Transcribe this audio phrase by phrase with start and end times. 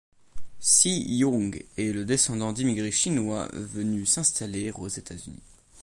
[0.59, 5.43] Cy Young est le descendant d'immigrés chinois venus s'installer aux États-Unis.